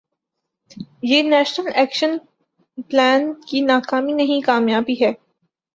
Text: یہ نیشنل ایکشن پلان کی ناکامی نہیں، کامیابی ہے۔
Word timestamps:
یہ 1.03 1.21
نیشنل 1.23 1.71
ایکشن 1.75 2.17
پلان 2.89 3.33
کی 3.47 3.61
ناکامی 3.61 4.13
نہیں، 4.13 4.41
کامیابی 4.41 4.95
ہے۔ 5.01 5.11